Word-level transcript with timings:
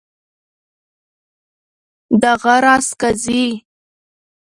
دغه 2.21 2.53
راز 2.63 2.87
قاضي. 2.99 3.45